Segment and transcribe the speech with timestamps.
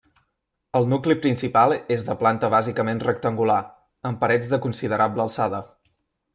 [0.77, 3.61] El nucli principal és de planta bàsicament rectangular,
[4.11, 5.65] amb parets de considerable alçada.